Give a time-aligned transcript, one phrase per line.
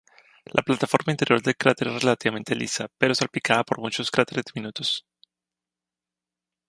[0.45, 5.05] La plataforma interior del cráter es relativamente lisa, pero salpicada por muchos cráteres diminutos.